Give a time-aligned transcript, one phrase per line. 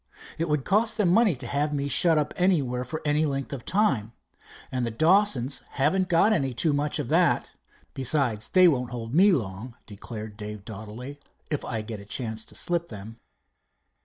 [0.39, 3.63] It would cost them money to have me shut up anywhere for any length of
[3.63, 4.13] time,
[4.71, 7.51] and the Dawsons haven't got any too much of that.
[7.93, 11.19] Besides, they won't hold me long," declared Dave doughtily,
[11.51, 13.19] "if I get a chance to slip them."